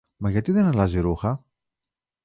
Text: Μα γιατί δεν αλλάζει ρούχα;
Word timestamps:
Μα 0.17 0.29
γιατί 0.29 0.51
δεν 0.51 0.65
αλλάζει 0.65 0.99
ρούχα; 0.99 1.43